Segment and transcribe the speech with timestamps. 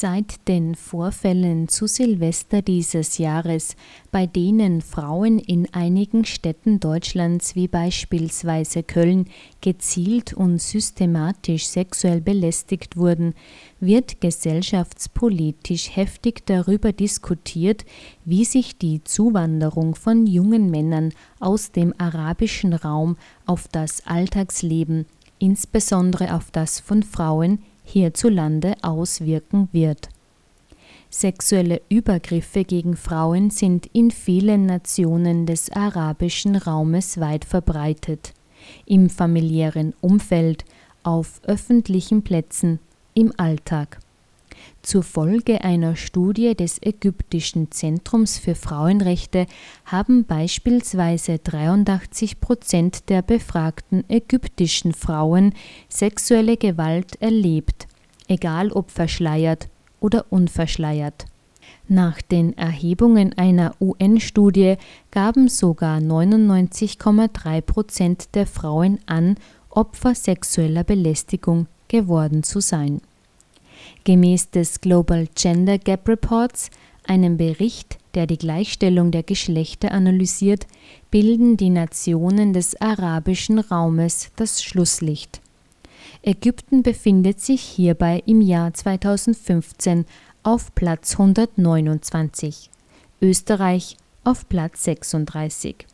[0.00, 3.74] Seit den Vorfällen zu Silvester dieses Jahres,
[4.12, 9.26] bei denen Frauen in einigen Städten Deutschlands wie beispielsweise Köln
[9.60, 13.34] gezielt und systematisch sexuell belästigt wurden,
[13.80, 17.84] wird gesellschaftspolitisch heftig darüber diskutiert,
[18.24, 25.06] wie sich die Zuwanderung von jungen Männern aus dem arabischen Raum auf das Alltagsleben,
[25.40, 27.58] insbesondere auf das von Frauen,
[27.88, 30.08] hierzulande auswirken wird.
[31.10, 38.34] Sexuelle Übergriffe gegen Frauen sind in vielen Nationen des arabischen Raumes weit verbreitet,
[38.84, 40.64] im familiären Umfeld,
[41.02, 42.78] auf öffentlichen Plätzen,
[43.14, 44.00] im Alltag.
[44.88, 49.44] Zur Folge einer Studie des Ägyptischen Zentrums für Frauenrechte
[49.84, 55.52] haben beispielsweise 83 Prozent der befragten ägyptischen Frauen
[55.90, 57.86] sexuelle Gewalt erlebt,
[58.28, 59.68] egal ob verschleiert
[60.00, 61.26] oder unverschleiert.
[61.86, 64.76] Nach den Erhebungen einer UN-Studie
[65.10, 69.34] gaben sogar 99,3 Prozent der Frauen an,
[69.68, 73.02] Opfer sexueller Belästigung geworden zu sein.
[74.08, 76.70] Gemäß des Global Gender Gap Reports,
[77.04, 80.66] einem Bericht, der die Gleichstellung der Geschlechter analysiert,
[81.10, 85.42] bilden die Nationen des arabischen Raumes das Schlusslicht.
[86.22, 90.06] Ägypten befindet sich hierbei im Jahr 2015
[90.42, 92.70] auf Platz 129,
[93.20, 95.84] Österreich auf Platz 36.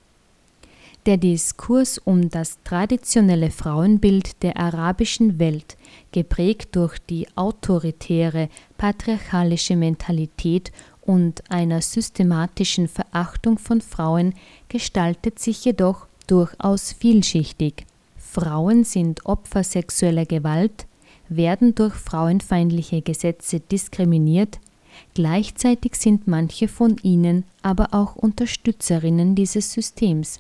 [1.07, 5.77] Der Diskurs um das traditionelle Frauenbild der arabischen Welt,
[6.13, 14.33] geprägt durch die autoritäre, patriarchalische Mentalität und einer systematischen Verachtung von Frauen,
[14.71, 17.85] gestaltet sich jedoch durchaus vielschichtig.
[18.17, 20.87] Frauen sind Opfer sexueller Gewalt,
[21.29, 24.59] werden durch frauenfeindliche Gesetze diskriminiert,
[25.13, 30.39] gleichzeitig sind manche von ihnen aber auch Unterstützerinnen dieses Systems.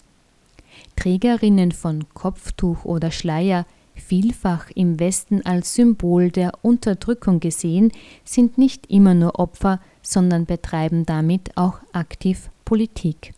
[0.96, 7.92] Trägerinnen von Kopftuch oder Schleier, vielfach im Westen als Symbol der Unterdrückung gesehen,
[8.24, 13.34] sind nicht immer nur Opfer, sondern betreiben damit auch aktiv Politik.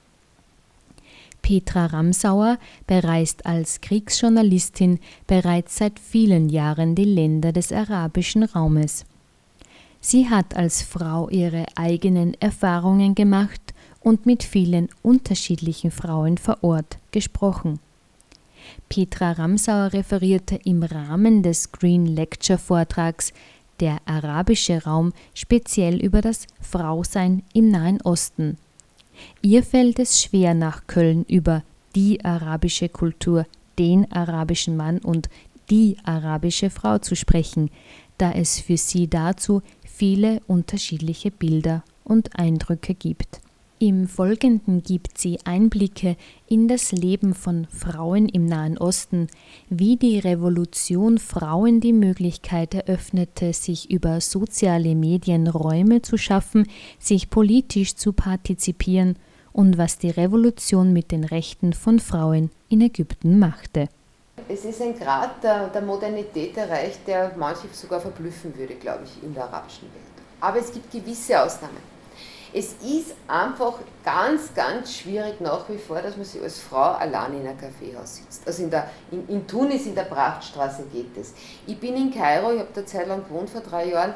[1.43, 2.59] Petra Ramsauer
[2.89, 9.05] bereist als Kriegsjournalistin bereits seit vielen Jahren die Länder des arabischen Raumes.
[10.01, 13.75] Sie hat als Frau ihre eigenen Erfahrungen gemacht
[14.07, 17.81] und mit vielen unterschiedlichen Frauen vor Ort gesprochen.
[18.89, 23.33] Petra Ramsauer referierte im Rahmen des Green Lecture Vortrags
[23.81, 28.59] Der arabische Raum speziell über das Frausein im Nahen Osten.
[29.43, 31.65] Ihr fällt es schwer, nach Köln über
[31.97, 33.45] die arabische Kultur,
[33.77, 35.29] den arabischen Mann und
[35.69, 37.71] die arabische Frau zu sprechen,
[38.19, 43.41] da es für sie dazu viele unterschiedliche Bilder und Eindrücke gibt.
[43.79, 46.17] Im Folgenden gibt sie Einblicke
[46.47, 49.27] in das Leben von Frauen im Nahen Osten,
[49.69, 56.67] wie die Revolution Frauen die Möglichkeit eröffnete, sich über soziale Medien Räume zu schaffen,
[56.99, 59.19] sich politisch zu partizipieren
[59.53, 63.91] und was die Revolution mit den Rechten von Frauen in Ägypten machte.
[64.49, 69.23] Es ist ein Grad der, der Modernität erreicht, der manche sogar verblüffen würde, glaube ich,
[69.23, 70.27] in der arabischen Welt.
[70.41, 71.96] Aber es gibt gewisse Ausnahmen.
[72.53, 77.35] Es ist einfach ganz, ganz schwierig nach wie vor, dass man sich als Frau allein
[77.35, 78.47] in einem Kaffeehaus sitzt.
[78.47, 81.35] Also in, der, in, in Tunis, in der Prachtstraße geht es.
[81.67, 84.15] Ich bin in Kairo, ich habe da Zeit lang gewohnt, vor drei Jahren.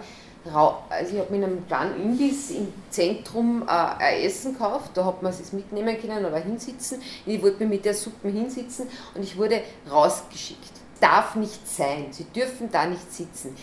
[0.88, 5.22] Also ich habe in einem kleinen Imbiss im Zentrum äh, ein Essen gekauft, da hat
[5.22, 7.02] man es mitnehmen können oder hinsitzen.
[7.26, 9.60] Ich wollte mir mit der Suppe hinsitzen und ich wurde
[9.90, 10.72] rausgeschickt.
[10.98, 13.54] Darf nicht sein, Sie dürfen da nicht sitzen.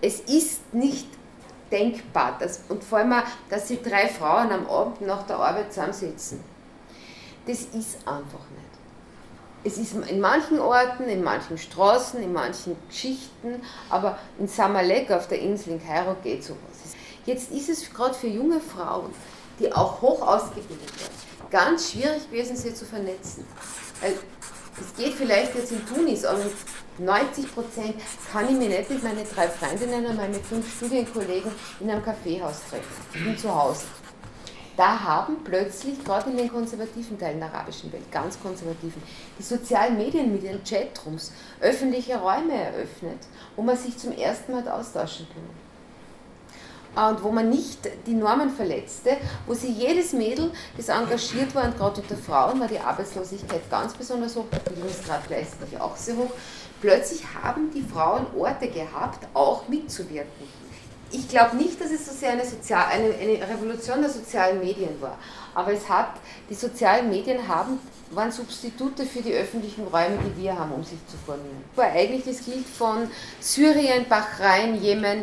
[0.00, 1.08] Es ist nicht
[1.70, 2.36] denkbar.
[2.38, 6.42] Das, und vor allem, auch, dass sich drei Frauen am Abend nach der Arbeit zusammensetzen.
[7.46, 8.70] Das ist einfach nicht.
[9.62, 15.28] Es ist in manchen Orten, in manchen Straßen, in manchen Geschichten, aber in Samalek auf
[15.28, 16.60] der Insel in Kairo geht sowas.
[17.26, 19.12] Jetzt ist es gerade für junge Frauen,
[19.58, 21.14] die auch hoch ausgebildet werden,
[21.50, 23.46] ganz schwierig gewesen, sie zu vernetzen.
[24.00, 24.14] Weil
[24.78, 26.44] es geht vielleicht jetzt in Tunis, aber
[26.98, 27.94] 90 Prozent
[28.30, 31.50] kann ich mich nicht mit meinen drei Freundinnen und meinen fünf Studienkollegen
[31.80, 32.84] in einem Kaffeehaus treffen.
[33.14, 33.86] Ich bin zu Hause.
[34.76, 39.02] Da haben plötzlich, gerade in den konservativen Teilen der arabischen Welt, ganz konservativen,
[39.38, 43.18] die sozialen Medien mit ihren Chatrooms öffentliche Räume eröffnet,
[43.56, 45.69] wo man sich zum ersten Mal austauschen kann
[46.96, 49.16] und wo man nicht die Normen verletzte,
[49.46, 53.94] wo sie jedes Mädel, das engagiert war, und gerade unter Frauen war die Arbeitslosigkeit ganz
[53.94, 56.30] besonders hoch, der Bildungsgrad gleichzeitig auch sehr hoch,
[56.80, 60.48] Plötzlich haben die Frauen Orte gehabt, auch mitzuwirken.
[61.12, 65.00] ich glaube nicht, dass es so sehr eine, Sozial eine, eine Revolution der sozialen Medien
[65.00, 65.18] war,
[65.54, 66.12] aber es hat,
[66.48, 67.78] die sozialen Medien haben
[68.12, 71.62] waren Substitute für die öffentlichen Räume, die wir haben, um sich zu formieren.
[71.76, 73.08] Aber eigentlich, das gilt von
[73.38, 75.22] Syrien, Bahrain, Jemen,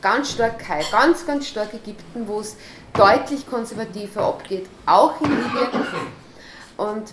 [0.00, 2.56] ganz stark ganz, ganz stark Ägypten, wo es
[2.92, 5.86] deutlich konservativer abgeht, auch in Libyen.
[6.76, 7.12] Und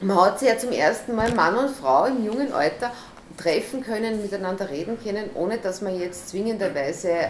[0.00, 2.92] man hat sich ja zum ersten Mal Mann und Frau im jungen Alter
[3.36, 7.28] treffen können, miteinander reden können, ohne dass man jetzt zwingenderweise,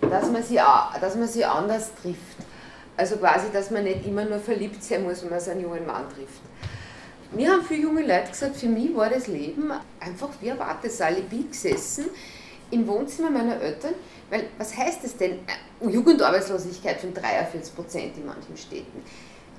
[0.00, 0.60] dass man sie,
[1.00, 2.18] dass man sie anders trifft.
[2.96, 6.04] Also quasi, dass man nicht immer nur verliebt sein muss, wenn man einen jungen Mann
[6.14, 6.42] trifft.
[7.32, 11.16] Mir haben viele junge Leute gesagt, für mich war das Leben einfach wie ein Wartesaal.
[11.18, 12.10] Ich bin gesessen
[12.72, 13.94] im Wohnzimmer meiner Eltern,
[14.30, 15.32] weil was heißt das denn?
[15.46, 19.02] Äh, Jugendarbeitslosigkeit von 43 Prozent in manchen Städten.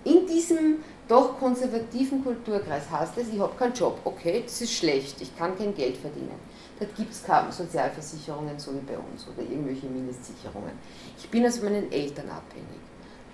[0.04, 5.21] In diesem doch konservativen Kulturkreis heißt es, ich habe keinen Job, okay, das ist schlecht,
[5.21, 6.39] ich kann kein Geld verdienen.
[6.80, 10.71] Da gibt es keine Sozialversicherungen, so wie bei uns, oder irgendwelche Mindestsicherungen.
[11.18, 12.81] Ich bin also meinen Eltern abhängig.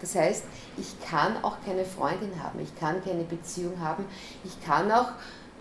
[0.01, 0.43] Das heißt,
[0.77, 4.05] ich kann auch keine Freundin haben, ich kann keine Beziehung haben,
[4.43, 5.09] ich kann auch,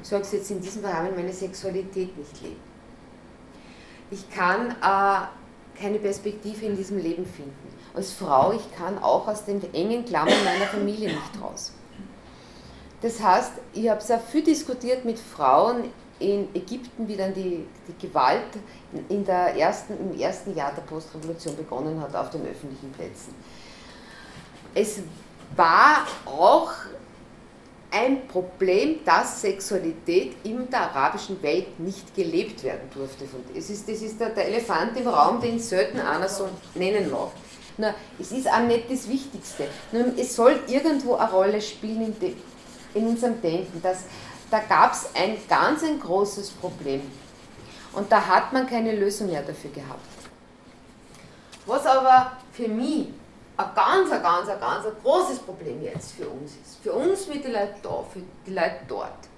[0.03, 2.68] ich sage es jetzt in diesem Rahmen, meine Sexualität nicht leben.
[4.11, 7.75] Ich kann äh, keine Perspektive in diesem Leben finden.
[7.95, 11.73] Als Frau, ich kann auch aus den engen Klammern meiner Familie nicht raus.
[13.01, 15.85] Das heißt, ich habe sehr viel diskutiert mit Frauen
[16.19, 18.43] in Ägypten, wie dann die, die Gewalt
[19.09, 23.35] in der ersten, im ersten Jahr der Postrevolution begonnen hat auf den öffentlichen Plätzen
[24.75, 25.01] es
[25.57, 26.71] war auch
[27.91, 33.25] ein Problem, dass Sexualität in der arabischen Welt nicht gelebt werden durfte.
[33.55, 37.31] Es ist, das ist der, der Elefant im Raum, den selten einer so nennen mag.
[37.79, 39.69] Nur, es ist auch nicht das Wichtigste.
[39.93, 42.35] Nur, es soll irgendwo eine Rolle spielen in, de,
[42.95, 43.81] in unserem Denken.
[43.81, 43.99] Dass,
[44.51, 47.03] da gab es ein ganz ein großes Problem.
[47.93, 50.01] Und da hat man keine Lösung mehr dafür gehabt.
[51.67, 53.09] Was aber für mich
[53.59, 56.79] ein ganz, ein ganz, ein ganz ein großes Problem jetzt für uns ist.
[56.83, 59.29] Für uns mit den Leuten da, für die Leute dort.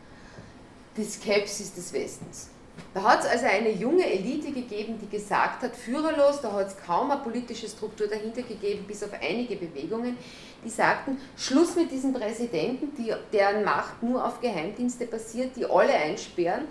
[0.97, 2.51] Die Skepsis des Westens.
[2.93, 6.77] Da hat es also eine junge Elite gegeben, die gesagt hat, führerlos, da hat es
[6.85, 10.17] kaum eine politische Struktur dahinter gegeben, bis auf einige Bewegungen,
[10.65, 15.93] die sagten, Schluss mit diesen Präsidenten, die, deren Macht nur auf Geheimdienste basiert, die alle
[15.93, 16.67] einsperren,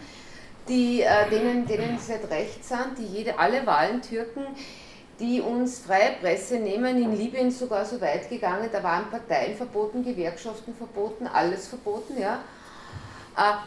[0.67, 4.45] die, äh, denen, denen seit rechts sind, die jede, alle Wahlen türken,
[5.19, 10.03] die uns freie Presse nehmen, in Libyen sogar so weit gegangen, da waren Parteien verboten,
[10.03, 12.19] Gewerkschaften verboten, alles verboten.
[12.19, 12.39] Ja.
[13.37, 13.57] Äh,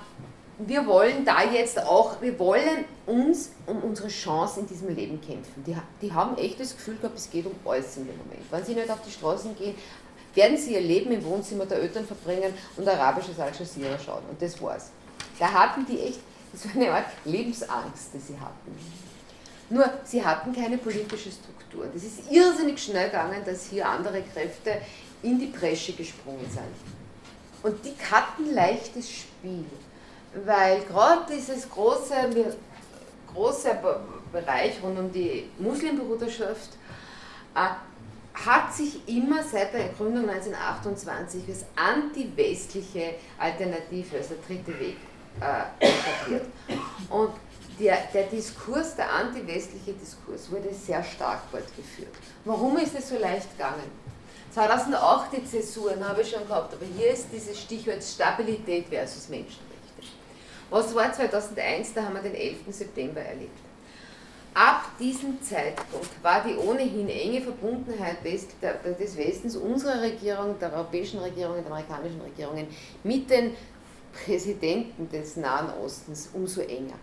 [0.58, 5.64] wir wollen da jetzt auch, wir wollen uns um unsere Chance in diesem Leben kämpfen.
[5.66, 8.42] Die, die haben echt das Gefühl gehabt, es geht um alles in dem Moment.
[8.50, 9.74] Wenn sie nicht auf die Straßen gehen,
[10.34, 14.22] werden sie ihr Leben im Wohnzimmer der Eltern verbringen und arabisches Al Jazeera schauen.
[14.30, 14.90] Und das war's.
[15.38, 16.20] Da hatten die echt,
[16.52, 18.76] das war eine Art Lebensangst, die sie hatten.
[19.72, 21.86] Nur, sie hatten keine politische Struktur.
[21.94, 24.82] Das ist irrsinnig schnell gegangen, dass hier andere Kräfte
[25.22, 26.74] in die Bresche gesprungen sind.
[27.62, 29.64] Und die hatten leichtes Spiel,
[30.44, 32.14] weil gerade dieses große,
[33.32, 33.78] große
[34.30, 36.72] Bereich rund um die Muslimbruderschaft
[37.54, 37.68] äh,
[38.34, 44.96] hat sich immer seit der Gründung 1928 als anti-westliche Alternative, als der dritte Weg,
[45.40, 46.44] äh, etabliert.
[47.08, 47.30] Und
[47.78, 52.14] der, der Diskurs, der anti-westliche Diskurs, wurde sehr stark fortgeführt.
[52.44, 53.90] Warum ist es so leicht gegangen?
[54.52, 59.72] 2008 die Zäsuren habe ich schon gehabt, aber hier ist dieses Stichwort Stabilität versus Menschenrechte.
[60.68, 61.94] Was war 2001?
[61.94, 62.56] Da haben wir den 11.
[62.70, 63.58] September erlebt.
[64.54, 71.62] Ab diesem Zeitpunkt war die ohnehin enge Verbundenheit des, Westens, unserer Regierung, der europäischen Regierungen,
[71.62, 72.66] der amerikanischen Regierungen
[73.02, 73.56] mit den
[74.12, 76.98] Präsidenten des Nahen Ostens umso enger.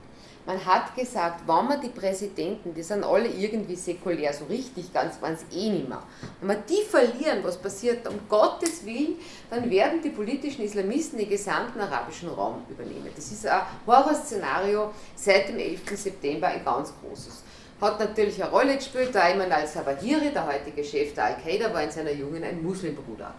[0.46, 5.22] Man hat gesagt, wenn man die Präsidenten, die sind alle irgendwie säkulär, so richtig ganz
[5.22, 6.02] waren es eh nicht mehr.
[6.40, 9.16] Wenn wir die verlieren, was passiert, um Gottes Willen,
[9.50, 13.10] dann werden die politischen Islamisten den gesamten arabischen Raum übernehmen.
[13.16, 15.82] Das ist ein Horrorszenario seit dem 11.
[15.96, 17.44] September, ein ganz großes.
[17.80, 21.92] Hat natürlich eine Rolle gespielt, da Ayman al-Zawahiri, der heutige Chef der Al-Qaida, war in
[21.92, 23.34] seiner Jugend ein Muslimbruder.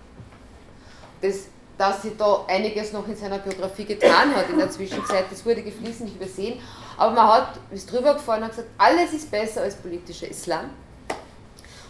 [1.20, 1.48] Das
[1.80, 5.24] dass sie da einiges noch in seiner Biografie getan hat in der Zwischenzeit.
[5.30, 6.60] Das wurde geflissentlich übersehen.
[7.00, 10.68] Aber man hat, ist drüber gefahren und gesagt, alles ist besser als politischer Islam.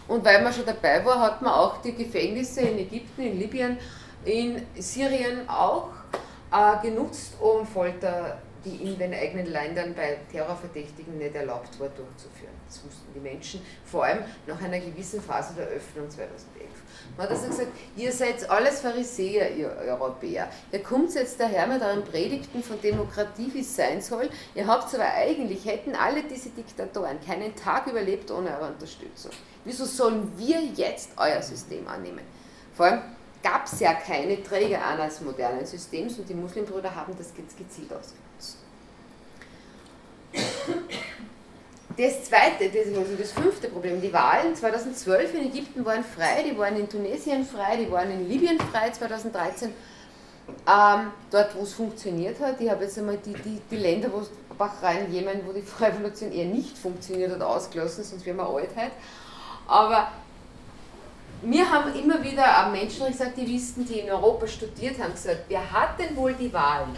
[0.07, 3.77] Und weil man schon dabei war, hat man auch die Gefängnisse in Ägypten, in Libyen,
[4.23, 5.89] in Syrien auch
[6.49, 12.53] äh, genutzt, um Folter die in den eigenen Ländern bei Terrorverdächtigen nicht erlaubt war, durchzuführen.
[12.67, 16.69] Das wussten die Menschen, vor allem nach einer gewissen Phase der Öffnung 2011.
[17.17, 20.49] Man hat also gesagt, ihr seid alles Pharisäer, ihr Europäer.
[20.71, 24.29] Ihr kommt jetzt daher mit euren Predigten von Demokratie, wie es sein soll.
[24.55, 29.31] Ihr habt aber eigentlich, hätten alle diese Diktatoren keinen Tag überlebt ohne eure Unterstützung.
[29.65, 32.23] Wieso sollen wir jetzt euer System annehmen?
[32.73, 33.01] Vor allem
[33.43, 38.30] gab es ja keine Träger eines modernen Systems und die Muslimbrüder haben das gezielt ausgenutzt.
[41.97, 46.57] Das zweite, das, also das fünfte Problem, die Wahlen 2012 in Ägypten waren frei, die
[46.57, 49.73] waren in Tunesien frei, die waren in Libyen frei 2013.
[50.67, 54.21] Ähm, dort, wo es funktioniert hat, ich habe jetzt einmal die, die, die Länder, wo
[54.57, 58.91] Bahrain, Jemen, wo die Revolution eher nicht funktioniert hat, ausgelassen, sonst wären wir alt heute.
[59.67, 60.07] Aber
[61.41, 66.53] wir haben immer wieder Menschenrechtsaktivisten, die in Europa studiert haben, gesagt, wir hatten wohl die
[66.53, 66.95] Wahlen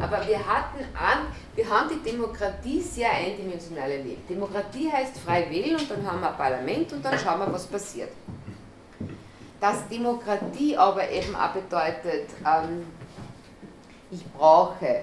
[0.00, 4.28] aber wir hatten an, wir haben die Demokratie sehr eindimensional erlebt.
[4.28, 7.66] Demokratie heißt frei wählen und dann haben wir ein Parlament und dann schauen wir, was
[7.66, 8.10] passiert.
[9.60, 12.86] Dass Demokratie aber eben auch bedeutet, ähm,
[14.10, 15.02] ich brauche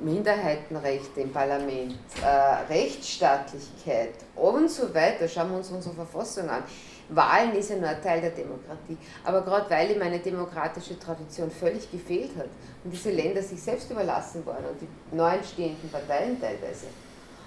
[0.00, 6.62] Minderheitenrechte im Parlament, äh, Rechtsstaatlichkeit und so weiter, schauen wir uns unsere Verfassung an.
[7.08, 8.96] Wahlen ist ja nur ein Teil der Demokratie.
[9.24, 12.48] Aber gerade weil ihm eine demokratische Tradition völlig gefehlt hat
[12.84, 16.86] und diese Länder sich selbst überlassen waren und die neu entstehenden Parteien teilweise,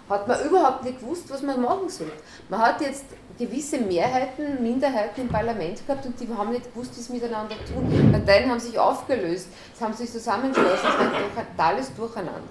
[0.09, 2.11] hat man überhaupt nicht gewusst, was man machen soll.
[2.49, 3.05] Man hat jetzt
[3.37, 8.11] gewisse Mehrheiten, Minderheiten im Parlament gehabt und die haben nicht gewusst, wie sie miteinander tun.
[8.11, 12.41] Parteien haben sich aufgelöst, es haben sich zusammengeschlossen, es war ein totales Durcheinander.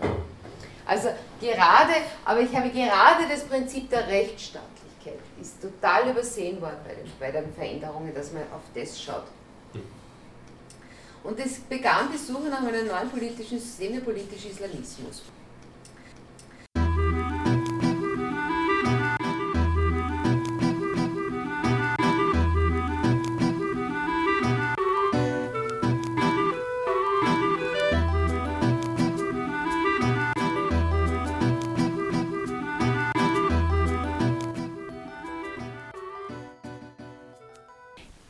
[0.86, 1.08] Also
[1.40, 4.77] gerade, aber ich habe gerade das Prinzip der Rechtsstaatlichkeit
[5.40, 9.24] ist total übersehen worden bei den, bei den Veränderungen, dass man auf das schaut.
[11.24, 15.22] Und es begann die Suche nach einem neuen politischen System, der politische Islamismus.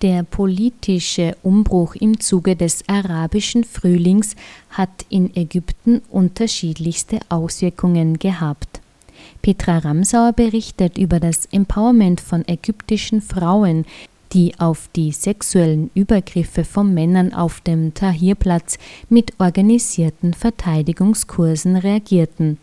[0.00, 4.37] Der politische Umbruch im Zuge des arabischen Frühlings
[4.71, 8.81] hat in Ägypten unterschiedlichste Auswirkungen gehabt.
[9.43, 13.87] Petra Ramsauer berichtet über das Empowerment von ägyptischen Frauen,
[14.33, 18.78] die auf die sexuellen Übergriffe von Männern auf dem Tahrirplatz
[19.09, 22.59] mit organisierten Verteidigungskursen reagierten.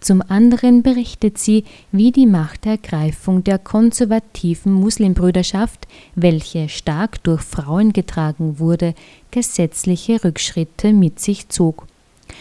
[0.00, 8.58] Zum anderen berichtet sie, wie die Machtergreifung der konservativen Muslimbrüderschaft, welche stark durch Frauen getragen
[8.58, 8.94] wurde,
[9.30, 11.86] gesetzliche Rückschritte mit sich zog.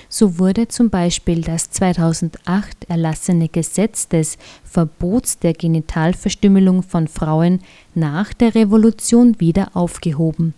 [0.10, 7.62] So wurde zum Beispiel das 2008 erlassene Gesetz des Verbots der Genitalverstümmelung von Frauen
[7.96, 10.54] nach der Revolution wieder aufgehoben.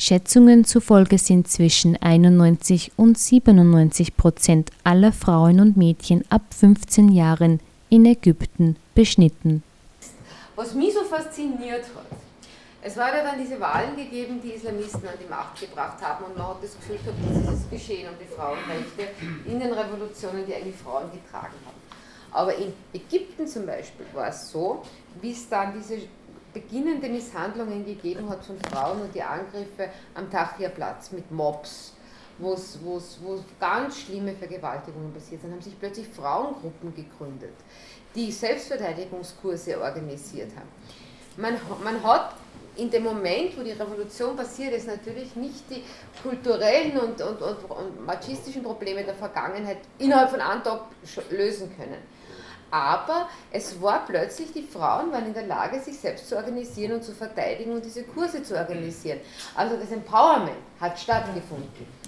[0.00, 7.58] Schätzungen zufolge sind zwischen 91 und 97 Prozent aller Frauen und Mädchen ab 15 Jahren
[7.90, 9.64] in Ägypten beschnitten.
[10.54, 12.06] Was mich so fasziniert hat,
[12.80, 16.38] es war ja dann diese Wahlen gegeben, die Islamisten an die Macht gebracht haben und
[16.38, 19.08] man hat das Gefühl gehabt, dieses Geschehen um die Frauenrechte
[19.46, 21.76] in den Revolutionen, die eigentlich Frauen getragen haben.
[22.30, 24.84] Aber in Ägypten zum Beispiel war es so,
[25.20, 26.02] es dann diese
[26.60, 31.92] beginnende Misshandlungen gegeben hat von Frauen und die Angriffe am Tahrirplatz mit Mobs,
[32.38, 32.56] wo
[33.60, 37.54] ganz schlimme Vergewaltigungen passiert sind, haben sich plötzlich Frauengruppen gegründet,
[38.14, 40.68] die Selbstverteidigungskurse organisiert haben.
[41.36, 42.34] Man, man hat
[42.76, 45.82] in dem Moment, wo die Revolution passiert ist, natürlich nicht die
[46.22, 50.82] kulturellen und, und, und, und machistischen Probleme der Vergangenheit innerhalb von einem Tag
[51.30, 52.17] lösen können
[52.70, 57.04] aber es war plötzlich, die Frauen waren in der Lage, sich selbst zu organisieren und
[57.04, 59.20] zu verteidigen und diese Kurse zu organisieren.
[59.54, 61.98] Also das Empowerment hat stattgefunden.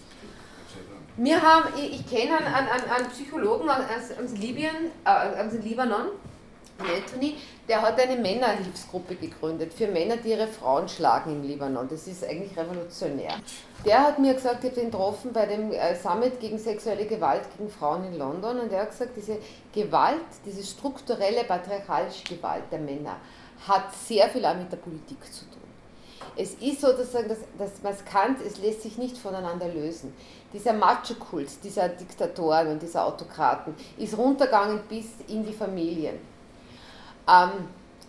[1.16, 3.78] Wir haben, ich, ich kenne einen, einen, einen, Psychologen aus,
[4.22, 6.06] aus, Libyen, äh, aus Libanon,
[6.84, 7.37] Anthony,
[7.68, 11.88] der hat eine Männerhilfsgruppe gegründet für Männer, die ihre Frauen schlagen im Libanon.
[11.88, 13.34] Das ist eigentlich revolutionär.
[13.84, 17.42] Der hat mir gesagt, ich habe den getroffen bei dem äh, Summit gegen sexuelle Gewalt
[17.56, 19.38] gegen Frauen in London und er hat gesagt, diese
[19.72, 23.16] Gewalt, diese strukturelle patriarchalische Gewalt der Männer
[23.66, 25.60] hat sehr viel auch mit der Politik zu tun.
[26.37, 30.14] Es ist sozusagen, dass, dass man es kann, es lässt sich nicht voneinander lösen.
[30.52, 36.18] Dieser Macho-Kult dieser Diktatoren und dieser Autokraten ist runtergegangen bis in die Familien.
[37.30, 37.68] Ähm,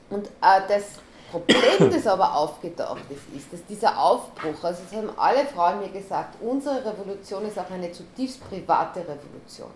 [0.09, 0.99] und äh, das,
[1.31, 5.89] Problem, das aber aufgetaucht ist, ist, dass dieser Aufbruch, also das haben alle Frauen mir
[5.89, 9.69] gesagt, unsere Revolution ist auch eine zutiefst private Revolution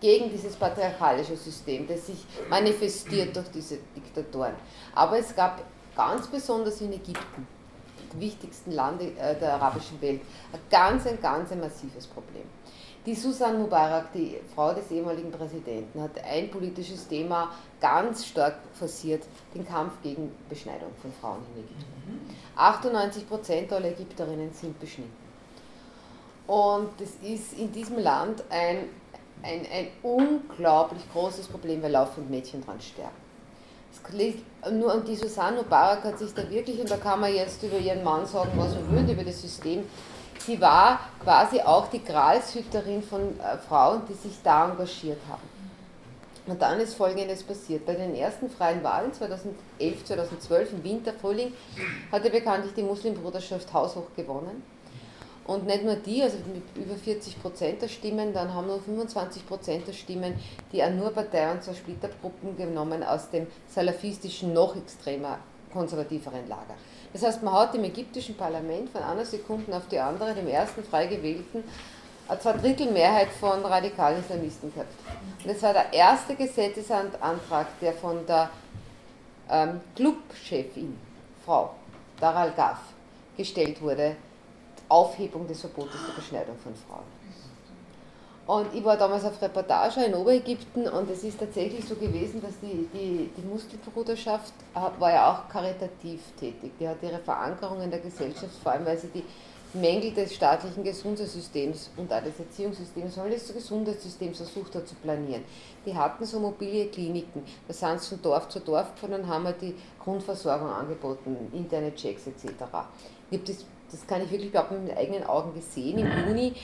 [0.00, 4.54] gegen dieses patriarchalische System, das sich manifestiert durch diese Diktatoren.
[4.94, 5.60] Aber es gab
[5.94, 7.46] ganz besonders in Ägypten,
[8.12, 12.44] dem wichtigsten Land äh, der arabischen Welt, ein ganz, ein ganz massives Problem.
[13.06, 19.22] Die Susan Mubarak, die Frau des ehemaligen Präsidenten, hat ein politisches Thema ganz stark forciert,
[19.54, 22.36] den Kampf gegen Beschneidung von Frauen in Ägypten.
[22.56, 25.16] 98 Prozent aller Ägypterinnen sind beschnitten.
[26.46, 28.88] Und das ist in diesem Land ein,
[29.42, 33.16] ein, ein unglaublich großes Problem, weil laufend Mädchen dran sterben.
[34.78, 37.78] Nur und die Susanne Mubarak hat sich da wirklich, und da kann man jetzt über
[37.78, 39.84] ihren Mann sagen, was man will, über das System,
[40.40, 45.42] sie war quasi auch die Gralshüterin von äh, Frauen, die sich da engagiert haben.
[46.46, 47.86] Und dann ist Folgendes passiert.
[47.86, 51.52] Bei den ersten freien Wahlen 2011, 2012 im Winter, Frühling,
[52.10, 54.62] hatte bekanntlich die Muslimbruderschaft haushoch gewonnen.
[55.44, 59.46] Und nicht nur die, also mit über 40 Prozent der Stimmen, dann haben nur 25
[59.46, 60.34] Prozent der Stimmen
[60.72, 65.38] die Anur-Partei und zwei Splittergruppen genommen aus dem salafistischen, noch extremer,
[65.72, 66.74] konservativeren Lager.
[67.12, 70.84] Das heißt, man hat im ägyptischen Parlament von einer Sekunde auf die andere, dem ersten
[70.84, 71.64] frei gewählten,
[72.28, 74.92] eine Zweidrittelmehrheit von radikalen Islamisten gehabt.
[75.42, 78.50] Und das war der erste Gesetzesantrag, der von der
[79.50, 80.96] ähm, Clubchefin,
[81.44, 81.74] Frau
[82.20, 82.78] Daral Gaf,
[83.36, 84.14] gestellt wurde,
[84.88, 87.19] Aufhebung des Verbotes der Beschneidung von Frauen.
[88.50, 92.58] Und ich war damals auf Reportage in Oberägypten und es ist tatsächlich so gewesen, dass
[92.60, 96.72] die, die, die Muskelbruderschaft äh, war ja auch karitativ tätig.
[96.80, 99.22] Die hat ihre Verankerung in der Gesellschaft, vor allem weil sie die
[99.72, 105.44] Mängel des staatlichen Gesundheitssystems und auch des Erziehungssystems, sondern des Gesundheitssystems versucht hat zu planieren.
[105.86, 109.44] Die hatten so mobile Kliniken, da sind sie von Dorf zu Dorf gefahren und haben
[109.44, 112.64] halt die Grundversorgung angeboten, interne Checks etc.
[113.30, 113.52] Ich habe
[113.90, 115.98] das kann ich wirklich behaupten, mit meinen eigenen Augen gesehen.
[115.98, 116.54] Im Juni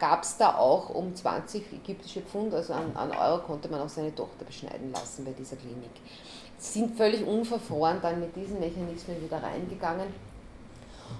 [0.00, 3.88] gab es da auch um 20 ägyptische Pfund, also an, an, Euro konnte man auch
[3.88, 5.90] seine Tochter beschneiden lassen bei dieser Klinik.
[6.58, 10.08] Sind völlig unverfroren dann mit diesen Mechanismen wieder reingegangen.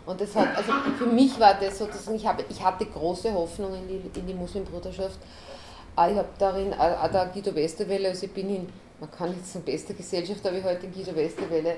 [0.05, 3.75] Und das hat, also für mich war das sozusagen, ich, habe, ich hatte große Hoffnung
[3.75, 5.19] in die, in die Muslimbruderschaft.
[5.19, 8.69] Ich habe darin, auch der Guido Westerwelle, also ich bin in,
[9.01, 11.77] man kann jetzt sagen, beste Gesellschaft, aber ich heute den Guido Westerwelle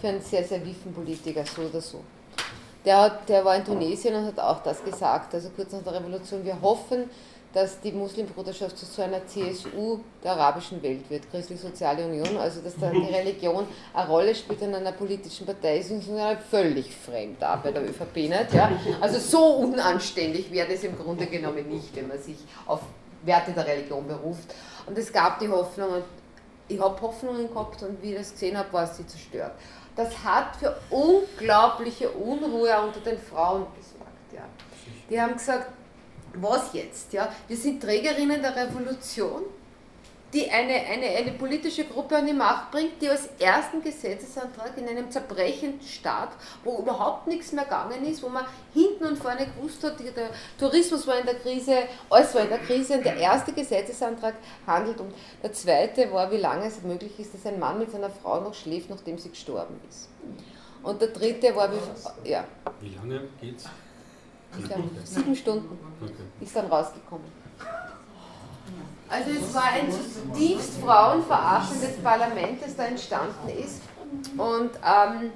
[0.00, 2.00] für einen sehr, sehr wiffen Politiker, so oder so.
[2.84, 5.94] Der, hat, der war in Tunesien und hat auch das gesagt, also kurz nach der
[5.94, 6.44] Revolution.
[6.44, 7.08] Wir hoffen,
[7.52, 12.76] dass die Muslimbruderschaft zu so einer CSU der arabischen Welt wird, Christlich-Soziale Union, also dass
[12.78, 16.08] da die Religion eine Rolle spielt in einer politischen Partei, ist uns
[16.50, 18.54] völlig fremd da bei der ÖVP nicht.
[18.54, 18.72] Ja?
[19.00, 22.80] Also so unanständig wäre das im Grunde genommen nicht, wenn man sich auf
[23.24, 24.54] Werte der Religion beruft.
[24.86, 26.04] Und es gab die Hoffnung, und
[26.68, 29.52] ich habe Hoffnungen gehabt und wie ich das gesehen habe, war sie zerstört
[29.96, 34.32] das hat für unglaubliche Unruhe unter den Frauen gesorgt.
[34.32, 34.42] Ja.
[35.10, 35.70] Die haben gesagt,
[36.34, 37.12] was jetzt?
[37.12, 37.30] Ja?
[37.46, 39.42] Wir sind Trägerinnen der Revolution
[40.32, 44.88] die eine, eine, eine politische Gruppe an die Macht bringt, die als ersten Gesetzesantrag in
[44.88, 46.30] einem zerbrechenden Staat,
[46.64, 51.06] wo überhaupt nichts mehr gegangen ist, wo man hinten und vorne gewusst hat, der Tourismus
[51.06, 54.34] war in der Krise, alles war in der Krise und der erste Gesetzesantrag
[54.66, 58.10] handelt und der zweite war, wie lange es möglich ist, dass ein Mann mit seiner
[58.10, 60.08] Frau noch schläft, nachdem sie gestorben ist.
[60.82, 62.44] Und der dritte war, wie, ja.
[62.80, 63.66] Wie lange geht's?
[65.04, 66.12] Sieben Stunden okay.
[66.40, 67.26] ist dann rausgekommen.
[69.12, 73.82] Also es war ein zutiefst frauenverachtendes Parlament, das da entstanden ist.
[74.38, 75.32] Und ähm,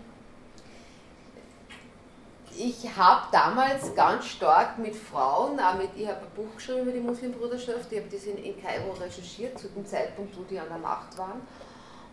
[2.56, 7.00] ich habe damals ganz stark mit Frauen, mit, ich habe ein Buch geschrieben über die
[7.00, 10.78] Muslimbruderschaft, ich habe das in, in Kairo recherchiert, zu dem Zeitpunkt, wo die an der
[10.78, 11.42] Macht waren,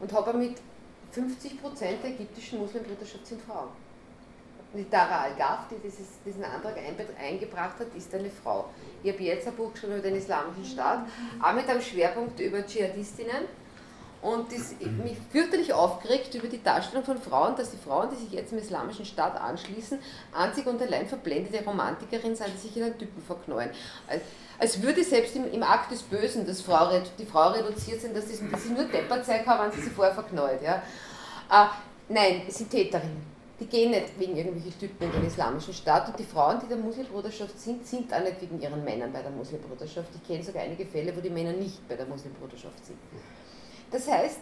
[0.01, 0.57] und habe mit
[1.15, 3.69] 50% der ägyptischen Muslimbruderschaft sind Frauen.
[4.75, 6.75] Die Dara Al-Ghaf, die dieses, diesen Antrag
[7.19, 8.65] eingebracht hat, ist eine Frau.
[9.03, 11.05] Ich habe jetzt ein Buch geschrieben über den Islamischen Staat,
[11.41, 13.63] auch mit einem Schwerpunkt über Dschihadistinnen.
[14.23, 18.31] Und das mich fürchterlich aufgeregt über die Darstellung von Frauen, dass die Frauen, die sich
[18.31, 19.99] jetzt dem Islamischen Staat anschließen,
[20.33, 23.69] einzig und allein verblendete Romantikerinnen sind, die sich in einen Typen verknallen.
[24.57, 28.29] Als würde selbst im, im Akt des Bösen das Frau, die Frau reduziert sein, dass,
[28.29, 30.61] das, dass sie nur Depperzeit haben, wenn sie sich vorher verknallt.
[30.63, 30.81] Ja.
[31.51, 31.67] Äh,
[32.07, 33.32] nein, es sind Täterinnen
[33.63, 36.77] die gehen nicht wegen irgendwelchen Typen in den islamischen Staat und die Frauen, die der
[36.77, 40.09] Muslimbruderschaft sind, sind auch nicht wegen ihren Männern bei der Muslimbruderschaft.
[40.15, 42.97] Ich kenne sogar einige Fälle, wo die Männer nicht bei der Muslimbruderschaft sind.
[43.91, 44.39] Das heißt,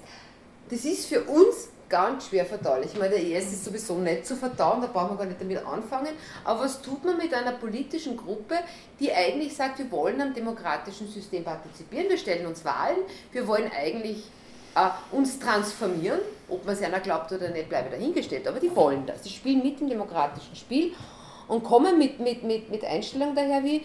[0.70, 2.92] das ist für uns ganz schwer verdaulich.
[2.94, 5.66] Ich meine, der IS ist sowieso nicht zu verdauen, da brauchen wir gar nicht damit
[5.66, 6.14] anfangen.
[6.46, 8.56] Aber was tut man mit einer politischen Gruppe,
[9.00, 12.98] die eigentlich sagt, wir wollen am demokratischen System partizipieren, wir stellen uns Wahlen,
[13.34, 14.24] wir wollen eigentlich
[14.76, 16.20] äh, uns transformieren.
[16.50, 18.48] Ob man es einer glaubt oder nicht, bleibe dahingestellt.
[18.48, 19.22] Aber die wollen das.
[19.22, 20.94] Die spielen mit im demokratischen Spiel
[21.48, 23.84] und kommen mit, mit, mit, mit Einstellungen daher wie,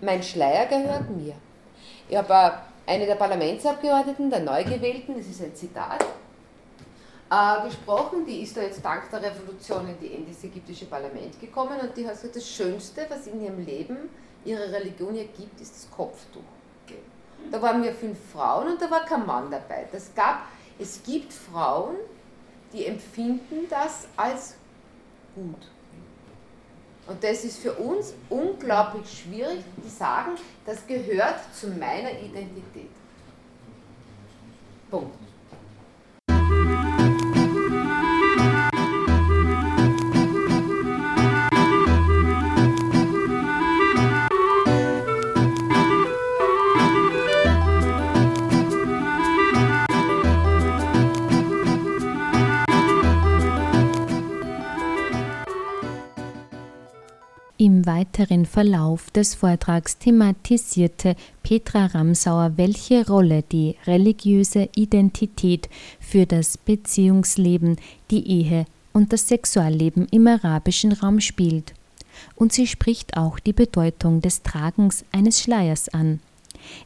[0.00, 1.34] mein, Schleier gehört mir.
[2.08, 6.04] Ich habe eine der Parlamentsabgeordneten, der Neugewählten, das ist ein Zitat,
[7.30, 11.38] äh, gesprochen, die ist da jetzt dank der Revolution in, die, in das ägyptische Parlament
[11.38, 13.96] gekommen und die hat gesagt, das Schönste, was in ihrem Leben
[14.44, 16.40] ihre Religion ihr gibt, ist das Kopftuch.
[17.50, 19.86] Da waren wir fünf Frauen und da war kein Mann dabei.
[19.90, 20.42] Das gab,
[20.78, 21.96] es gibt Frauen,
[22.72, 24.56] die empfinden das als
[25.34, 25.68] gut.
[27.06, 30.32] Und das ist für uns unglaublich schwierig, die sagen,
[30.66, 32.90] das gehört zu meiner Identität.
[34.90, 35.27] Punkt.
[57.60, 65.68] Im weiteren Verlauf des Vortrags thematisierte Petra Ramsauer, welche Rolle die religiöse Identität
[65.98, 67.76] für das Beziehungsleben,
[68.12, 71.74] die Ehe und das Sexualleben im arabischen Raum spielt.
[72.36, 76.20] Und sie spricht auch die Bedeutung des Tragens eines Schleiers an.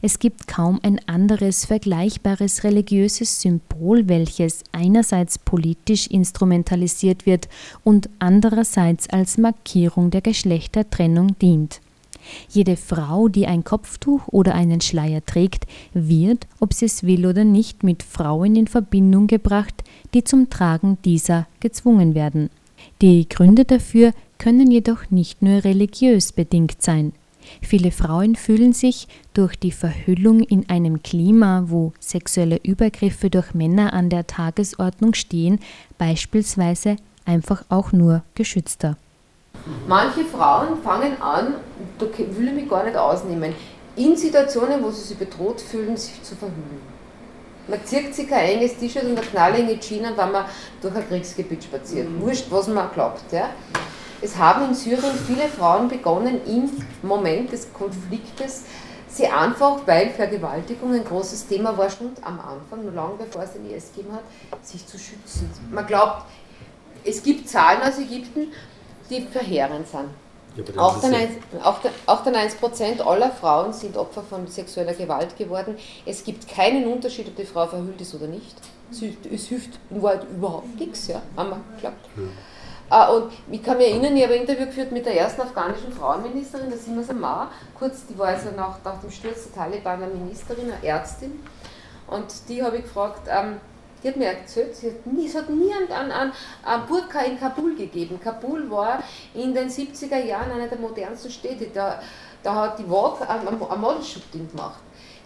[0.01, 7.49] Es gibt kaum ein anderes vergleichbares religiöses Symbol, welches einerseits politisch instrumentalisiert wird
[7.83, 11.81] und andererseits als Markierung der Geschlechtertrennung dient.
[12.49, 17.43] Jede Frau, die ein Kopftuch oder einen Schleier trägt, wird, ob sie es will oder
[17.43, 19.83] nicht, mit Frauen in Verbindung gebracht,
[20.13, 22.49] die zum Tragen dieser gezwungen werden.
[23.01, 27.13] Die Gründe dafür können jedoch nicht nur religiös bedingt sein.
[27.61, 33.93] Viele Frauen fühlen sich durch die Verhüllung in einem Klima, wo sexuelle Übergriffe durch Männer
[33.93, 35.59] an der Tagesordnung stehen,
[35.97, 38.97] beispielsweise einfach auch nur geschützter.
[39.87, 41.55] Manche Frauen fangen an,
[41.97, 43.53] da will ich mich gar nicht ausnehmen,
[43.95, 46.93] in Situationen, wo sie sich bedroht fühlen, sich zu verhüllen.
[47.67, 50.45] Man zieht sich kein enges T-Shirt und eine knallige Jeans wenn man
[50.81, 52.09] durch ein Kriegsgebiet spaziert.
[52.09, 52.21] Mhm.
[52.21, 53.31] Wurscht, was man glaubt.
[53.31, 53.51] Ja.
[54.23, 56.69] Es haben in Syrien viele Frauen begonnen, im
[57.01, 58.63] Moment des Konfliktes
[59.09, 63.53] sie einfach, weil Vergewaltigung ein großes Thema war schon am Anfang, nur lange bevor es
[63.53, 64.23] den IS gegeben hat,
[64.65, 65.49] sich zu schützen.
[65.71, 66.23] Man glaubt,
[67.03, 68.51] es gibt Zahlen aus Ägypten,
[69.09, 70.05] die verheerend sind.
[70.55, 71.31] Ja, auch, dann 1,
[71.63, 75.75] auch, dann, auch dann 1% aller Frauen sind Opfer von sexueller Gewalt geworden.
[76.05, 78.55] Es gibt keinen Unterschied, ob die Frau verhüllt ist oder nicht.
[78.91, 82.05] Es, es hilft in Wahrheit überhaupt nichts, ja, haben wir geglaubt.
[82.15, 82.23] Ja.
[82.89, 85.91] Ah, und ich kann mich erinnern, ich habe ein Interview geführt mit der ersten afghanischen
[85.91, 90.13] Frauenministerin, der Sima Samar, kurz, die war also nach, nach dem Sturz der Taliban eine
[90.13, 91.39] Ministerin, eine Ärztin.
[92.07, 93.59] Und die habe ich gefragt, ähm,
[94.03, 97.39] die hat mir erzählt, sie hat nie, es hat nie einen, einen, einen Burka in
[97.39, 98.19] Kabul gegeben.
[98.21, 99.01] Kabul war
[99.33, 101.67] in den 70er Jahren eine der modernsten Städte.
[101.73, 102.01] Da,
[102.43, 104.79] da hat die Vogue ein, ein Modelshooting gemacht.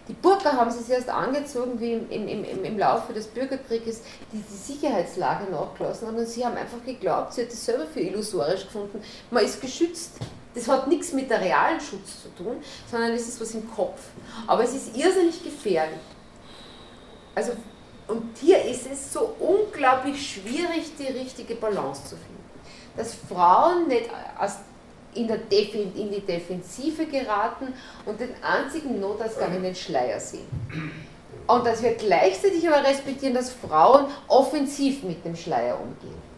[0.08, 4.00] Die Burka haben sie sich erst angezogen, wie im, im, im, im Laufe des Bürgerkrieges
[4.32, 6.16] die, die Sicherheitslage nachgelassen haben.
[6.16, 9.02] Und sie haben einfach geglaubt, sie hat es selber für illusorisch gefunden.
[9.30, 10.12] Man ist geschützt.
[10.54, 12.56] Das hat nichts mit der realen Schutz zu tun,
[12.90, 14.00] sondern es ist was im Kopf.
[14.46, 16.00] Aber es ist irrsinnig gefährlich.
[17.34, 17.52] Also,
[18.08, 22.50] und hier ist es so unglaublich schwierig, die richtige Balance zu finden.
[22.96, 24.56] Dass Frauen nicht aus
[25.18, 27.74] in, in die Defensive geraten
[28.06, 30.46] und den einzigen Notausgang in den Schleier sehen.
[31.46, 36.28] Und dass wir gleichzeitig aber respektieren, dass Frauen offensiv mit dem Schleier umgehen.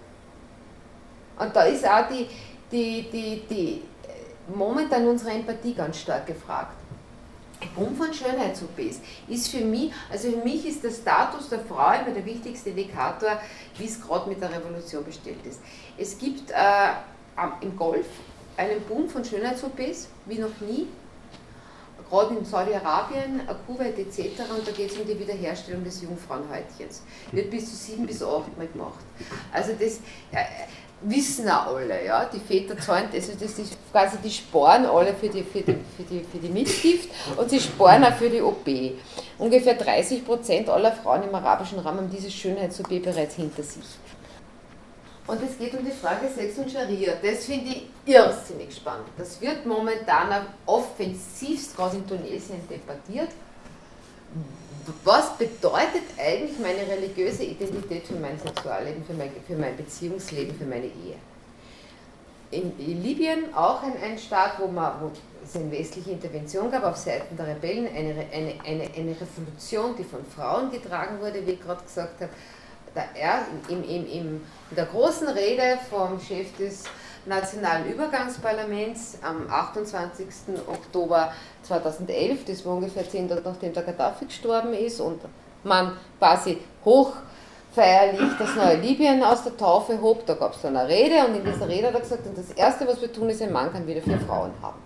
[1.38, 2.26] Und da ist auch die,
[2.70, 3.82] die, die, die
[4.54, 6.76] momentan unsere Empathie ganz stark gefragt.
[7.74, 12.14] Boom von Schönheits-OPs ist für mich, also für mich ist der Status der Frau immer
[12.14, 13.38] der wichtigste Indikator,
[13.76, 15.60] wie es gerade mit der Revolution bestellt ist.
[15.98, 16.54] Es gibt äh,
[17.60, 18.06] im Golf
[18.60, 20.86] einen Boom von Schönheits-OPs wie noch nie,
[22.10, 24.42] gerade in Saudi-Arabien, Kuwait etc.
[24.56, 27.02] Und da geht es um die Wiederherstellung des Jungfrauenhäutchens.
[27.32, 29.04] Wird bis zu sieben bis acht Mal gemacht.
[29.52, 29.96] Also das
[30.32, 30.44] äh,
[31.02, 32.26] wissen auch alle, ja.
[32.26, 36.02] Die Väter zahlen, also das ist quasi die sparen alle für die, für die, für
[36.02, 38.68] die, für die Mitgift und sie sparen auch für die OP.
[39.38, 43.84] Ungefähr 30 Prozent aller Frauen im arabischen Raum haben dieses Schönheits-OP bereits hinter sich.
[45.26, 47.14] Und es geht um die Frage Sex und Scharia.
[47.22, 49.06] Das finde ich irrsinnig spannend.
[49.16, 53.30] Das wird momentan offensivst, gerade in Tunesien, debattiert.
[55.04, 60.64] Was bedeutet eigentlich meine religiöse Identität für mein Sexualleben, für mein, für mein Beziehungsleben, für
[60.64, 61.16] meine Ehe?
[62.50, 65.10] in, in Libyen auch ein, ein Staat, wo, man, wo
[65.44, 70.04] es eine westliche Intervention gab auf Seiten der Rebellen, eine, eine, eine, eine Revolution, die
[70.04, 72.32] von Frauen getragen wurde, wie ich gerade gesagt habe.
[72.94, 74.06] Er, im, im, im,
[74.70, 76.84] in der großen Rede vom Chef des
[77.26, 80.26] Nationalen Übergangsparlaments am 28.
[80.66, 85.20] Oktober 2011, das war ungefähr zehn Tage nachdem der Gaddafi gestorben ist und
[85.62, 87.12] man quasi hoch
[87.72, 90.26] feierlich das neue Libyen aus der Taufe hob.
[90.26, 92.86] Da gab es dann eine Rede und in dieser Rede hat er gesagt, das Erste,
[92.86, 94.78] was wir tun, ist, ein Mann kann wieder vier Frauen haben.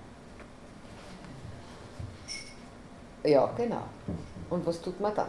[3.25, 3.85] Ja, genau.
[4.51, 5.29] Und was tut man dann?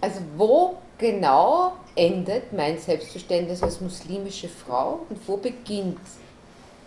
[0.00, 5.98] Also wo genau endet mein Selbstverständnis als muslimische Frau und wo beginnt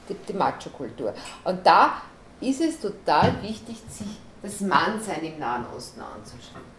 [0.10, 1.14] die, die Macho-Kultur?
[1.44, 2.02] Und da
[2.42, 4.08] ist es total wichtig, sich
[4.42, 6.74] das Mannsein im Nahen Osten anzuschauen.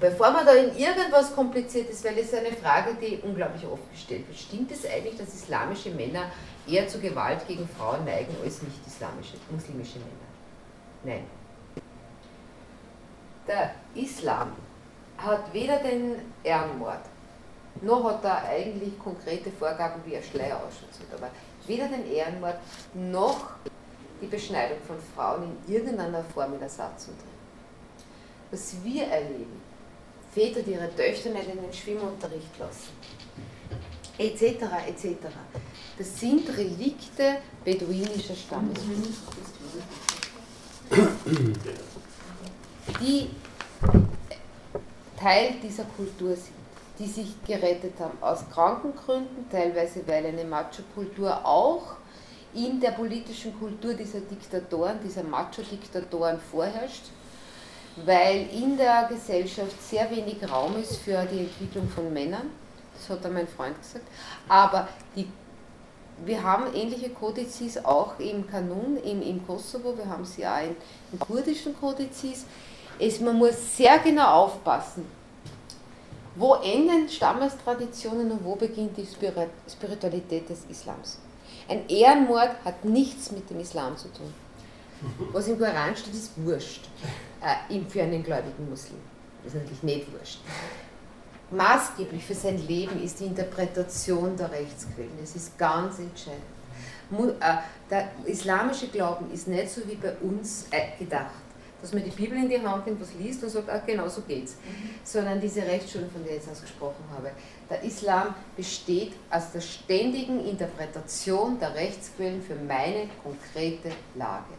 [0.00, 4.28] Bevor man da in irgendwas kompliziert ist, weil es eine Frage, die unglaublich oft gestellt
[4.28, 6.30] wird, stimmt es eigentlich, dass islamische Männer
[6.68, 10.28] eher zu Gewalt gegen Frauen neigen als nicht islamische, muslimische Männer?
[11.04, 11.24] Nein.
[13.46, 14.52] Der Islam
[15.18, 17.02] hat weder den Ehrenmord,
[17.82, 20.88] noch hat er eigentlich konkrete Vorgaben, wie ein Schleier ausschaut.
[21.16, 21.30] Aber
[21.66, 22.56] weder den Ehrenmord,
[22.94, 23.50] noch
[24.20, 27.28] die Beschneidung von Frauen in irgendeiner Form in Ersatz und drin.
[28.50, 29.60] Was wir erleben,
[30.32, 32.92] Väter, die ihre Töchter nicht in den Schwimmunterricht lassen,
[34.18, 35.16] etc., etc.
[35.96, 39.82] Das sind Relikte beduinischer Stammeskultur,
[43.00, 43.30] die
[45.18, 46.54] Teil dieser Kultur sind,
[46.98, 51.96] die sich gerettet haben aus Krankengründen, teilweise weil eine Macho-Kultur auch
[52.54, 57.04] in der politischen Kultur dieser Diktatoren, dieser Macho-Diktatoren vorherrscht
[58.04, 62.50] weil in der Gesellschaft sehr wenig Raum ist für die Entwicklung von Männern.
[62.94, 64.04] Das hat auch mein Freund gesagt.
[64.48, 65.28] Aber die,
[66.24, 70.76] wir haben ähnliche Kodizes auch im Kanun, im, im Kosovo, wir haben sie auch in,
[71.12, 72.44] in kurdischen Kodizes.
[72.98, 75.04] Es, man muss sehr genau aufpassen,
[76.34, 81.18] wo enden Stammestraditionen und wo beginnt die Spiritualität des Islams.
[81.68, 84.32] Ein Ehrenmord hat nichts mit dem Islam zu tun.
[85.32, 86.88] Was im Koran steht, ist wurscht
[87.40, 88.98] äh, für einen gläubigen Muslim.
[89.44, 90.40] Das ist natürlich nicht wurscht.
[91.50, 95.12] Maßgeblich für sein Leben ist die Interpretation der Rechtsquellen.
[95.20, 96.42] Das ist ganz entscheidend.
[97.40, 97.56] Äh,
[97.90, 101.30] der islamische Glauben ist nicht so wie bei uns äh, gedacht,
[101.80, 104.22] dass man die Bibel in die Hand nimmt, was liest und sagt, ah, genau so
[104.22, 104.54] geht's.
[104.54, 104.90] Mhm.
[105.04, 107.30] Sondern diese Rechtsschule, von der ich jetzt ausgesprochen habe.
[107.70, 114.54] Der Islam besteht aus der ständigen Interpretation der Rechtsquellen für meine konkrete Lage.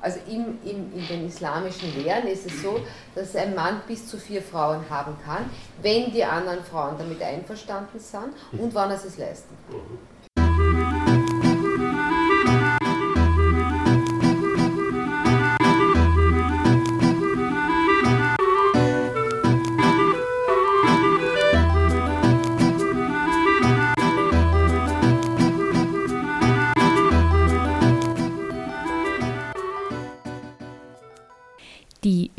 [0.00, 2.80] Also im, im, in den islamischen Lehren ist es so,
[3.14, 5.50] dass ein Mann bis zu vier Frauen haben kann,
[5.82, 9.80] wenn die anderen Frauen damit einverstanden sind und wann er es leisten kann.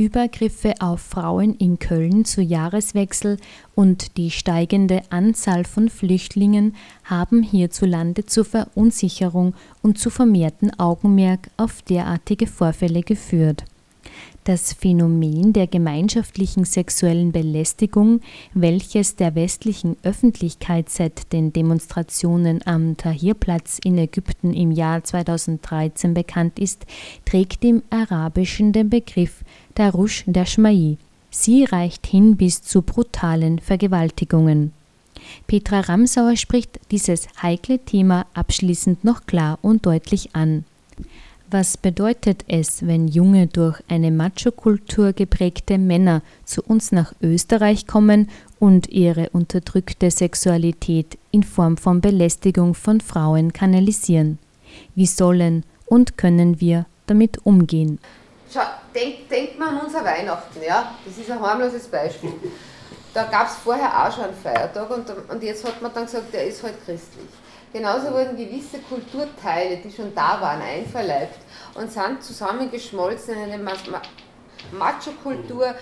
[0.09, 3.37] Übergriffe auf Frauen in Köln zu Jahreswechsel
[3.75, 11.83] und die steigende Anzahl von Flüchtlingen haben hierzulande zur Verunsicherung und zu vermehrten Augenmerk auf
[11.83, 13.65] derartige Vorfälle geführt.
[14.45, 18.21] Das Phänomen der gemeinschaftlichen sexuellen Belästigung,
[18.55, 26.57] welches der westlichen Öffentlichkeit seit den Demonstrationen am Tahrirplatz in Ägypten im Jahr 2013 bekannt
[26.57, 26.87] ist,
[27.25, 29.43] trägt im Arabischen den Begriff
[29.79, 30.97] Darush Dashmai.
[31.31, 34.73] Sie reicht hin bis zu brutalen Vergewaltigungen.
[35.47, 40.65] Petra Ramsauer spricht dieses heikle Thema abschließend noch klar und deutlich an.
[41.49, 48.27] Was bedeutet es, wenn junge, durch eine Macho-Kultur geprägte Männer zu uns nach Österreich kommen
[48.59, 54.39] und ihre unterdrückte Sexualität in Form von Belästigung von Frauen kanalisieren?
[54.93, 57.99] Wie sollen und können wir damit umgehen?
[58.51, 58.61] Schau,
[58.95, 60.95] denk, denkt man an unser Weihnachten, ja?
[61.05, 62.33] Das ist ein harmloses Beispiel.
[63.13, 66.33] Da gab es vorher auch schon einen Feiertag und, und jetzt hat man dann gesagt,
[66.33, 67.29] der ist halt christlich.
[67.71, 71.37] Genauso wurden gewisse Kulturteile, die schon da waren, einverleibt
[71.75, 73.63] und sind zusammengeschmolzen in eine
[74.71, 75.75] Macho-Kultur.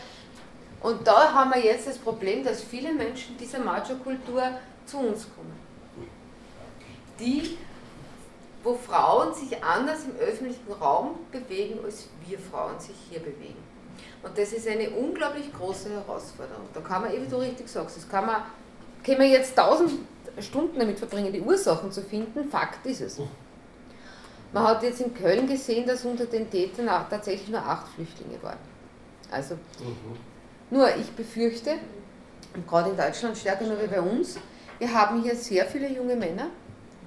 [0.82, 4.44] Und da haben wir jetzt das Problem, dass viele Menschen dieser Macho-Kultur
[4.86, 5.58] zu uns kommen.
[7.20, 7.58] Die,
[8.64, 13.64] wo Frauen sich anders im öffentlichen Raum bewegen, als wir Frauen sich hier bewegen.
[14.24, 16.66] Und das ist eine unglaublich große Herausforderung.
[16.74, 18.44] Da kann man, wie du richtig sagst, das kann man,
[19.04, 19.92] können wir jetzt tausend
[20.40, 22.50] Stunden damit verbringen, die Ursachen zu finden.
[22.50, 23.20] Fakt ist es.
[24.54, 28.58] Man hat jetzt in Köln gesehen, dass unter den Tätern tatsächlich nur acht Flüchtlinge waren.
[29.30, 30.18] Also, mhm.
[30.70, 31.76] nur ich befürchte,
[32.68, 34.38] gerade in Deutschland stärker nur wie bei uns,
[34.80, 36.48] wir haben hier sehr viele junge Männer.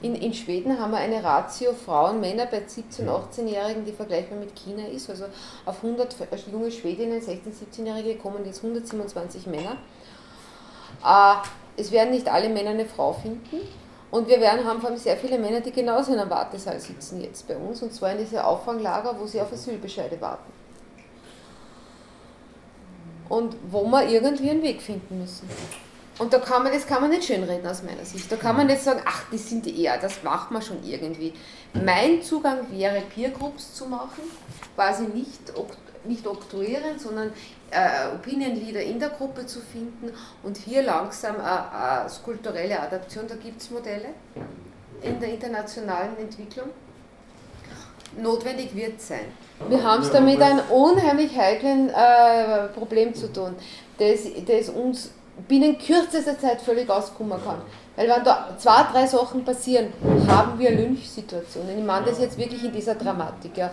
[0.02, 4.86] In, in Schweden haben wir eine Ratio Frauen-Männer bei 17-, 18-Jährigen, die vergleichbar mit China
[4.86, 5.10] ist.
[5.10, 5.26] Also
[5.66, 6.16] auf 100
[6.50, 7.40] junge Schwedinnen, 16-,
[7.78, 9.76] 17-Jährige kommen jetzt 127 Männer.
[11.04, 11.34] Äh,
[11.76, 13.60] es werden nicht alle Männer eine Frau finden.
[14.10, 17.20] Und wir werden, haben vor allem sehr viele Männer, die genauso in einem Wartesaal sitzen
[17.20, 20.50] jetzt bei uns, und zwar in diese Auffanglager, wo sie auf Asylbescheide warten.
[23.28, 25.48] Und wo wir irgendwie einen Weg finden müssen.
[26.20, 28.30] Und da kann man, das kann man nicht schönreden aus meiner Sicht.
[28.30, 31.32] Da kann man nicht sagen, ach, die sind eher, das macht man schon irgendwie.
[31.72, 34.24] Mein Zugang wäre, Peergroups zu machen,
[34.74, 35.50] quasi nicht,
[36.04, 37.32] nicht oktroyieren, sondern
[37.70, 43.26] äh, Opinion Leader in der Gruppe zu finden und hier langsam eine, eine kulturelle Adaption,
[43.26, 44.10] da gibt es Modelle
[45.00, 46.68] in der internationalen Entwicklung.
[48.20, 49.24] Notwendig wird sein.
[49.70, 53.54] Wir haben es damit ein unheimlich heiklen äh, Problem zu tun,
[53.98, 55.12] das, das uns
[55.48, 57.62] binnen kürzester Zeit völlig auskommen kann.
[57.96, 59.92] Weil wenn da zwei, drei Sachen passieren,
[60.26, 61.78] haben wir Lynchsituationen.
[61.78, 63.56] Ich meine das jetzt wirklich in dieser Dramatik.
[63.56, 63.70] Ja.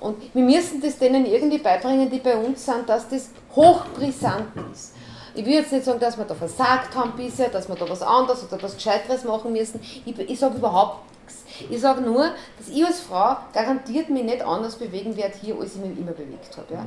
[0.00, 4.94] Und wir müssen das denen irgendwie beibringen, die bei uns sind, dass das hochbrisant ist.
[5.34, 8.02] Ich will jetzt nicht sagen, dass wir da versagt haben bisher, dass wir da was
[8.02, 9.80] anderes oder was Gescheiteres machen müssen.
[10.04, 11.44] Ich, ich sage überhaupt nichts.
[11.70, 15.74] Ich sage nur, dass ich als Frau garantiert mich nicht anders bewegen werde hier, als
[15.74, 16.74] ich mich immer bewegt habe.
[16.74, 16.84] Ja.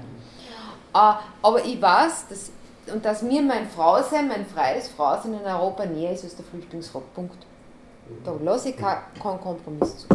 [0.93, 2.51] Äh, aber ich weiß, dass
[2.91, 7.13] und dass mir mein Frausein, mein freies Frausein in Europa näher ist als der Flüchtlingsrock.
[7.13, 7.37] Punkt.
[8.23, 10.07] Da lasse ich keinen Kompromiss zu.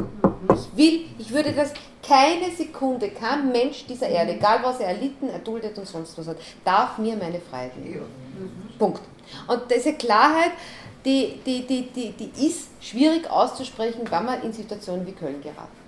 [0.55, 1.73] Ich will, ich würde das
[2.07, 6.37] keine Sekunde, kein Mensch dieser Erde, egal was er erlitten, erduldet und sonst was hat,
[6.65, 8.07] darf mir meine Freiheit nehmen.
[8.79, 9.03] Punkt.
[9.47, 10.53] Und diese Klarheit,
[11.05, 15.80] die, die, die, die, die ist schwierig auszusprechen, wenn man in Situationen wie Köln geraten.